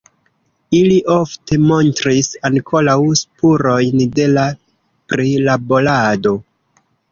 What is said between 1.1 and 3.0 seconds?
ofte montris ankoraŭ